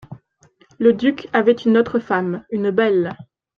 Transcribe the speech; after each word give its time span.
Le 0.79 0.93
duc 0.93 1.29
avait 1.31 1.51
une 1.51 1.77
autre 1.77 1.99
femme, 1.99 2.43
une 2.49 2.71
belle. 2.71 3.15